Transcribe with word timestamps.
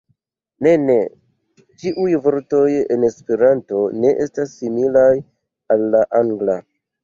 Ne, 0.67 0.71
ne, 0.85 0.95
ĉiuj 1.83 2.07
vortoj 2.23 2.63
en 2.97 3.07
Esperanto 3.11 3.85
ne 4.01 4.17
estas 4.27 4.59
similaj 4.63 5.15
al 5.77 5.89
la 5.95 6.05
Angla. 6.25 6.61